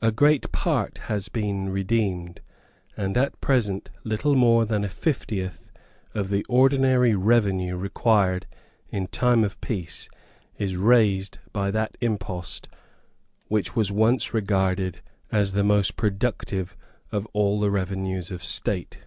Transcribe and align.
A 0.00 0.12
great 0.12 0.52
part 0.52 0.96
has 1.10 1.28
been 1.28 1.70
redeemed; 1.70 2.40
and 2.96 3.16
at 3.16 3.40
present 3.40 3.90
little 4.04 4.36
more 4.36 4.64
than 4.64 4.84
a 4.84 4.88
fiftieth 4.88 5.72
of 6.14 6.28
the 6.28 6.46
ordinary 6.48 7.16
revenue 7.16 7.76
required 7.76 8.46
in 8.90 9.08
time 9.08 9.42
of 9.42 9.60
peace 9.60 10.08
is 10.56 10.76
raised 10.76 11.40
by 11.52 11.72
that 11.72 11.96
impost 12.00 12.68
which 13.48 13.74
was 13.74 13.90
once 13.90 14.32
regarded 14.32 15.02
as 15.32 15.50
the 15.50 15.64
most 15.64 15.96
productive 15.96 16.76
of 17.10 17.26
all 17.32 17.58
the 17.58 17.68
resources 17.68 18.30
of 18.30 18.38
the 18.42 18.46
State. 18.46 18.98